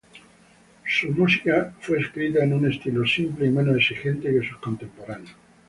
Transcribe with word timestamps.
Su 0.83 1.11
música 1.11 1.75
fue 1.79 1.99
escrita 1.99 2.43
en 2.43 2.53
un 2.53 2.65
estilo 2.67 3.05
simple 3.05 3.45
y 3.45 3.51
menos 3.51 3.75
exigente 3.75 4.33
que 4.33 4.49
sus 4.49 4.57
contemporáneos. 4.57 5.35